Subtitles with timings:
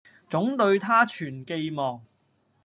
[0.27, 2.03] 總對她尚存寄望